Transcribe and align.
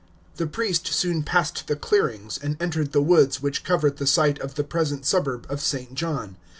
The 0.37 0.47
priest 0.47 0.87
soon 0.87 1.21
passed 1.21 1.67
the 1.67 1.75
clearings, 1.75 2.39
and 2.39 2.59
entered 2.59 2.91
the 2.91 3.03
woods 3.03 3.39
which 3.43 3.63
covered 3.63 3.97
the 3.97 4.07
site 4.07 4.39
of 4.39 4.55
the 4.55 4.63
present 4.63 5.05
suburb 5.05 5.45
of 5.47 5.61
St. 5.61 5.93
John. 5.93 6.37